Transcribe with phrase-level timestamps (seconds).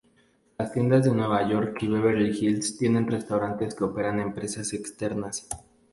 [0.57, 5.47] Las tiendas de Nueva York y Beverly Hills tienen restaurantes que operan empresas externas.